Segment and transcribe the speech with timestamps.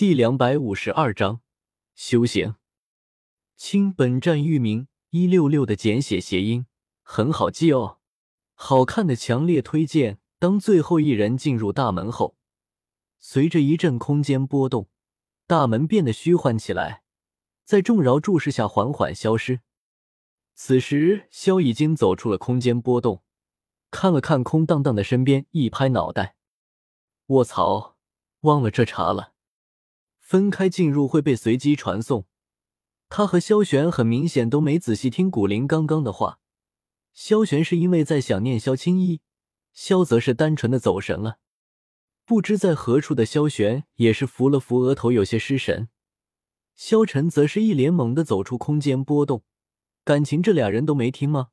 [0.00, 1.42] 第两百五十二章
[1.94, 2.54] 修行。
[3.54, 6.64] 亲，本站域名一六六的简写谐音，
[7.02, 7.98] 很好记哦。
[8.54, 10.18] 好看的强烈推荐。
[10.38, 12.34] 当最后一人进入大门后，
[13.18, 14.88] 随着一阵空间波动，
[15.46, 17.02] 大门变得虚幻起来，
[17.66, 19.60] 在众饶注视下缓缓消失。
[20.54, 23.22] 此时，萧已经走出了空间波动，
[23.90, 26.36] 看了看空荡荡的身边，一拍脑袋
[27.28, 27.98] ：“卧槽，
[28.40, 29.34] 忘了这茬了。”
[30.30, 32.24] 分开进入会被随机传送。
[33.08, 36.38] 他和萧玄很明显都没仔细听古灵刚刚的话。
[37.12, 39.22] 萧玄是因为在想念萧青衣。
[39.72, 41.38] 萧则是单纯的走神了，
[42.24, 45.88] 不知在何处的萧玄也是扶了扶额头，有些失神。
[46.76, 49.42] 萧晨则是一脸懵的走出空间波动，
[50.04, 51.48] 感情这俩人都没听吗？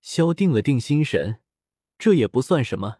[0.00, 1.40] 萧定了定心神，
[1.96, 2.96] 这也不算什么，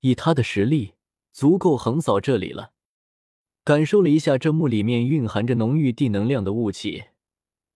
[0.00, 0.96] 以他的实力，
[1.32, 2.74] 足够横扫这里了。
[3.68, 7.04] 感受了一下这墓里面蕴含着浓郁地能量的雾气，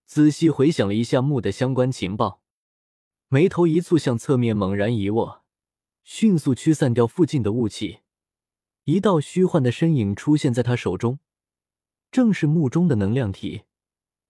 [0.07, 2.41] 仔细回想了一下墓的相关情报，
[3.27, 5.43] 眉头一蹙，向侧面猛然一握。
[6.03, 7.99] 迅速驱散掉附近的雾气，
[8.85, 11.19] 一道虚幻的身影出现在他手中，
[12.09, 13.61] 正是墓中的能量体。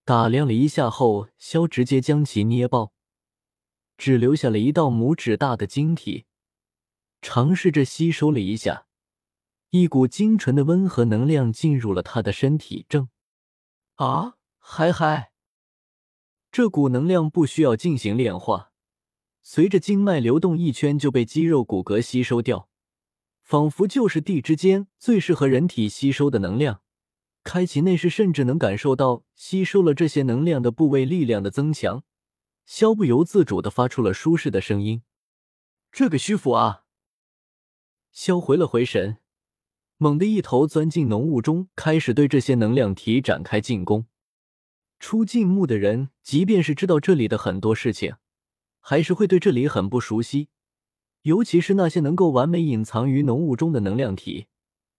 [0.04, 2.92] 打量了一下后，萧直接将其捏爆，
[3.96, 6.26] 只留下了一道拇指大的晶体。
[7.22, 8.86] 尝试着吸收了一下，
[9.76, 12.86] 一股精纯的温和能量进入了他的身体。
[12.88, 13.08] 正
[13.96, 15.32] 啊，嗨嗨，
[16.52, 18.70] 这股能量不需要进行炼化。
[19.42, 22.68] 随着经脉流动，一圈就被肌肉骨骼吸收掉，
[23.42, 26.82] 仿佛就是地之间最适合人体吸收的能量。
[27.42, 32.04] 开启内视，甚至能感受到吸收了这些能量的部位力量的增强。
[32.64, 35.02] 萧不由自主的发出了舒适的声音
[35.90, 36.84] ：“这个虚符啊！”
[38.14, 39.18] 萧回了回神，
[39.96, 44.06] 猛地一头钻进浓雾中，开始对这些能量体展开进攻。
[44.98, 48.16] 出禁墓的人，即便是知道这里的很多事情。
[48.86, 50.48] 还是会对这里很不熟悉，
[51.22, 54.46] 尤其是那些能够完美隐藏于浓雾中的能量体，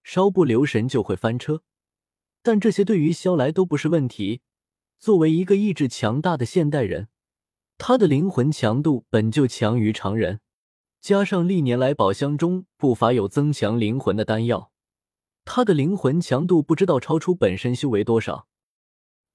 [0.02, 1.62] 稍不留神就会翻车。
[2.42, 4.40] 但这些对于萧来都不是问题。
[4.98, 7.06] 作为一个意志强大的现代人，
[7.78, 10.40] 他的灵魂强度本就强于常人，
[11.00, 14.72] 加上历年来宝箱中不乏有增强灵魂的丹药，
[15.46, 18.46] 他的灵魂强度不知道超出本身修为多少。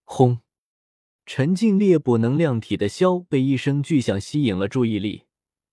[0.03, 0.41] 轰！
[1.25, 5.23] 沉浸猎捕能量体的萧被一声巨响吸引了注意力，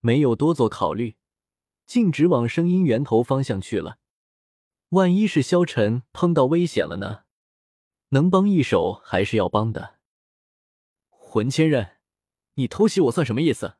[0.00, 1.16] 没有多做考虑，
[1.84, 3.98] 径直往声音源头方向去了。
[4.90, 7.24] 万一是萧晨碰到危险了呢？
[8.10, 9.96] 能帮一手还是要帮的。
[11.08, 11.96] 魂千仞，
[12.54, 13.74] 你偷袭我算什么意思？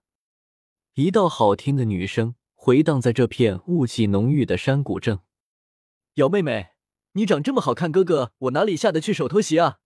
[0.95, 5.21] 一道好听的女声回荡在这片雾气浓郁的山谷正。
[6.19, 6.71] 瑶妹妹，
[7.13, 9.79] 你长这么好看，哥哥我哪里下得去手偷袭啊？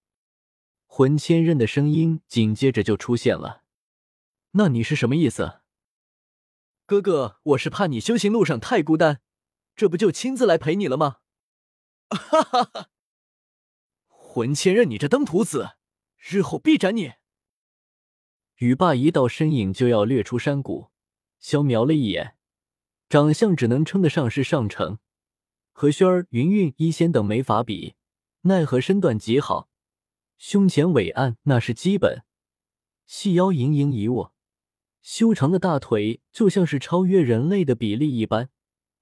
[0.87, 3.65] 魂千仞的声音紧接着就出现了，
[4.53, 5.60] 那你是什么意思？
[6.87, 9.20] 哥哥，我是怕你修行路上太孤单，
[9.76, 11.19] 这不就亲自来陪你了吗？
[12.09, 12.88] 哈哈哈！
[14.06, 15.76] 魂千仞，你这登徒子，
[16.16, 17.12] 日后必斩你！
[18.56, 20.91] 语罢，一道身影就要掠出山谷。
[21.38, 22.38] 萧瞄了一眼，
[23.10, 24.99] 长相只能称得上是上乘，
[25.72, 27.94] 和轩儿、云韵、一仙等没法比，
[28.43, 29.69] 奈何身段极好。
[30.38, 32.25] 胸前伟岸那是基本，
[33.06, 34.34] 细腰盈盈一握，
[35.00, 38.50] 修长的大腿就像是超越人类的比例一般，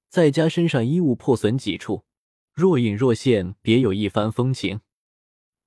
[0.09, 2.04] 再加身上衣物破损几处，
[2.53, 4.80] 若隐若现，别有一番风情。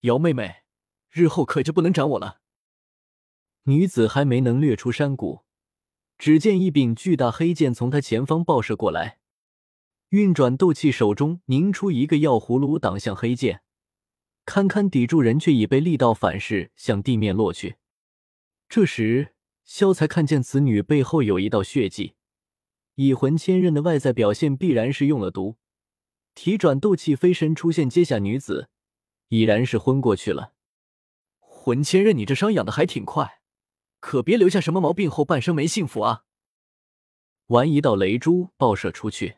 [0.02, 0.64] 瑶妹妹，
[1.10, 2.42] 日后可就不能斩我了。
[3.64, 5.42] 女子还没能掠出山谷，
[6.18, 9.20] 只见一柄巨大黑剑从她前方爆射过来，
[10.14, 13.64] 运转斗气，手中凝出一个药葫芦，挡向黑剑。
[14.46, 17.78] 堪堪抵住人，却已被力道反噬，向地面落去。
[18.70, 22.14] 这时，萧才看见此女背后有一道血迹，
[22.94, 25.58] 以魂千仞的外在表现，必然是用了毒。
[26.36, 28.70] 体转斗气飞身出现，接下女子
[29.30, 30.54] 已然是昏过去了。
[31.40, 33.42] 魂千仞，你这伤养的还挺快，
[34.00, 36.26] 可别留下什么毛病，后半生没幸福啊！
[37.48, 39.38] 玩一道雷珠爆射出去，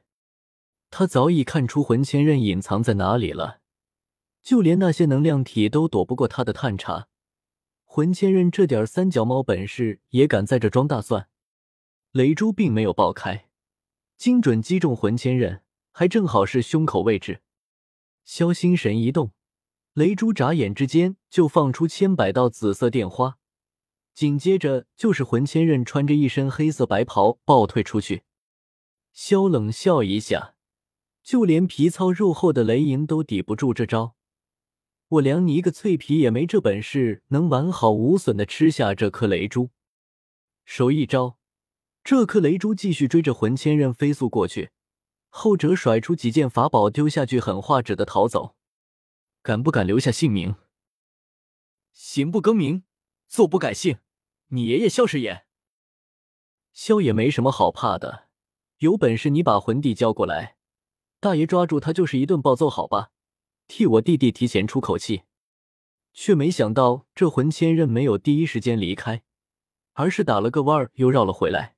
[0.98, 3.60] 他早已看出魂千仞隐藏在哪里了。
[4.42, 7.10] 就连那些能量体都躲不过他的探查，
[7.84, 11.28] 魂千仞这点三脚猫本事也敢在这装大蒜？
[12.14, 13.50] 雷珠并没有爆开，
[14.16, 15.60] 精准击中魂千仞，
[15.92, 17.42] 还正好是胸口位置。
[18.24, 19.34] 萧心神一动，
[19.96, 23.38] 雷珠眨眼之间就放出千百道紫色电花，
[24.14, 28.24] 紧接着就是魂千仞穿着一身黑色白袍暴退出去。
[29.12, 30.55] 萧冷笑一下，
[31.26, 34.16] 就连皮糙肉厚的雷莹都抵不住这招。
[35.08, 39.72] 我量你一个脆皮也没这本事，能完好无损的吃下这颗雷珠。
[40.66, 41.40] 手一招，
[42.04, 44.70] 这颗雷珠继续追着魂千仞飞速过去。
[45.30, 48.56] 后者甩出几件法宝，丢下句狠话，只得逃走。
[49.42, 50.56] 敢不敢留下姓名？
[51.92, 52.84] 行不更名，
[53.28, 53.98] 坐不改姓。
[54.50, 55.46] 你爷爷萧是也。
[56.72, 58.28] 萧也没什么好怕的，
[58.78, 60.58] 有本事你把魂帝叫过来，
[61.26, 63.10] 大爷抓住他就是一顿暴揍，好吧？
[63.68, 65.24] 替我弟弟提前出口气。
[66.14, 69.24] 却没想到这魂千仞没有第一时间离开，
[69.94, 71.78] 而是打了个弯儿又绕了回来。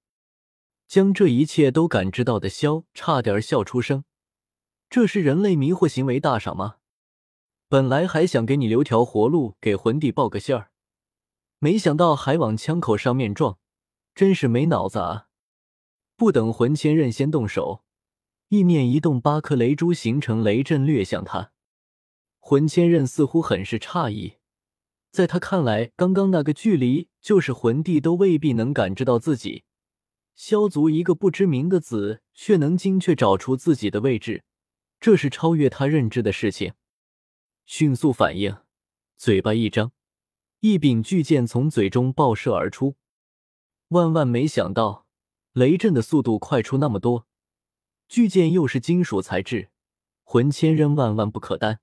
[0.86, 4.04] 将这一切都感知到的萧差点笑出声，
[4.90, 6.80] 这是人类迷惑行为大赏吗？
[7.70, 10.72] 本来还想给你留条活路，给魂帝报个信儿，
[11.60, 13.58] 没想到还往枪口上面撞，
[14.14, 15.30] 真是没脑子啊！
[16.18, 17.86] 不等魂千仞先动手，
[18.50, 21.52] 意念一动，八颗雷珠形成雷阵掠向他。
[22.40, 24.36] 魂千仞似乎很是诧异，
[25.12, 29.66] 在他看来，刚刚那个距离，就是魂帝都未必能感知到自己。
[30.34, 34.46] 萧族一个不知名的子，却能精确找出自己的位置，
[35.00, 36.74] 这是超越他认知的事情。
[37.66, 38.56] 迅速反应，
[39.18, 39.92] 嘴巴一张，
[40.62, 42.96] 一柄巨剑从嘴中爆射而出。
[43.90, 45.06] 万万没想到，
[45.52, 47.28] 雷震的速度快出那么多，
[48.08, 49.70] 巨剑又是金属材质，
[50.24, 51.82] 魂千人万万不可担。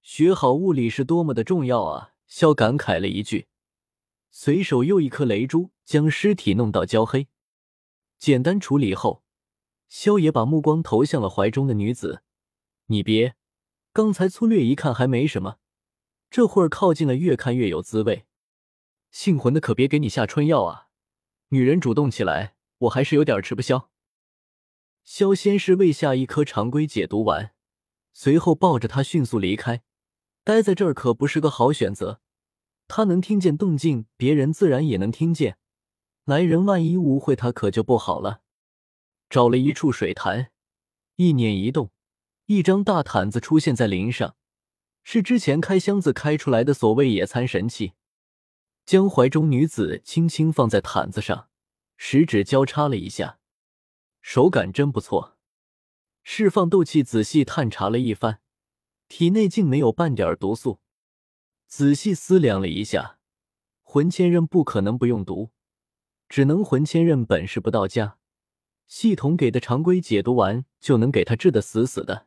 [0.00, 2.12] 学好物理是多么的重要啊！
[2.26, 3.46] 萧感慨了一句，
[4.30, 7.28] 随手又一颗雷珠，将尸体弄到焦黑。
[8.18, 9.22] 简单处理后，
[9.88, 12.22] 萧野把目光投向了怀中的女子。
[12.86, 13.36] 你别，
[13.92, 15.58] 刚才粗略一看还没什么，
[16.30, 18.24] 这会儿靠近了，越看越有滋味。
[19.10, 20.88] 姓魂的可别给你下春药啊！
[21.48, 23.90] 女人主动起来，我还是有点吃不消。
[25.04, 27.52] 萧先是喂下一颗常规解毒丸，
[28.12, 29.82] 随后抱着她迅速离开。
[30.42, 32.20] 待在这儿可不是个好选择，
[32.86, 35.56] 他能听见动静，别人自然也能听见。
[36.24, 38.42] 来人万一误会他，可就不好了。
[39.30, 40.50] 找了一处水潭，
[41.16, 41.90] 意念一动，
[42.46, 44.36] 一张大毯子出现在林上，
[45.02, 47.94] 是之前开箱子开出来的所谓野餐神器。
[48.84, 51.48] 将怀中女子轻轻放在毯子上，
[51.96, 53.38] 食指交叉了一下，
[54.26, 55.36] 手感真不错。
[56.22, 58.40] 释放斗气，仔细探查了一番，
[59.06, 60.80] 体内竟没有半点毒素。
[61.66, 63.18] 仔细思量了一下，
[63.82, 65.50] 魂千仞不可能不用毒。
[66.26, 68.16] 只能魂千仞本事不到家，
[68.86, 72.26] 系统给的常规解毒丸就能给他治得死死的。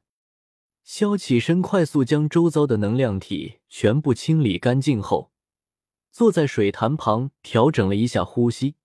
[0.84, 5.32] 萧起身，快速将周遭的能量体全部清理干净后，
[6.12, 8.76] 坐在水潭旁调整了一下呼吸，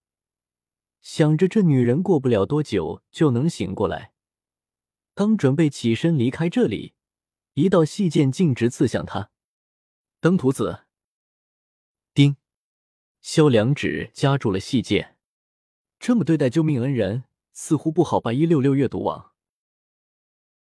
[1.03, 4.13] 想着这女人过不了多久就能醒过来。
[5.15, 6.95] 刚准备起身离开这里，
[7.55, 9.31] 一道细剑径直刺向他。
[10.21, 10.85] 登徒子，
[12.15, 12.37] 丁。
[13.21, 15.17] 萧良指夹住了细剑，
[15.99, 18.33] 这么对待救命恩人，似乎不好吧？
[18.33, 19.32] 一六六阅读网。